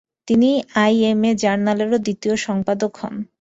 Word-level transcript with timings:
তিনি 0.27 0.49
আই.এম.এ 0.77 1.31
জার্নালেরও 1.43 1.97
দ্বিতীয় 2.05 2.35
সম্পাদক 2.45 2.91
হন। 3.01 3.15